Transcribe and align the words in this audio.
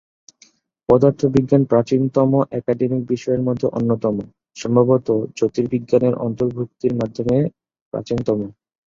পদার্থবিজ্ঞান 0.89 1.63
প্রাচীনতম 1.65 2.29
একাডেমিক 2.59 3.01
বিষয়ের 3.09 3.41
মধ্যে 3.41 3.67
অন্যতম, 3.69 4.15
সম্ভবত 4.57 5.07
জ্যোতির্বিজ্ঞানের 5.37 6.15
অন্তর্ভুক্তির 6.17 6.93
মাধ্যমে 6.95 7.37
প্রাচীনতম। 7.93 8.39